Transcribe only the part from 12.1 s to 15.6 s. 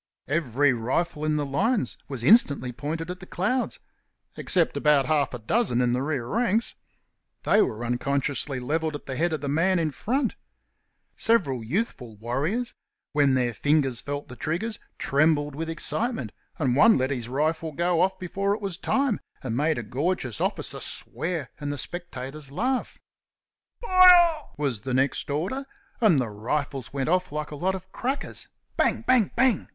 warriors, when their fingers felt the triggers, trembled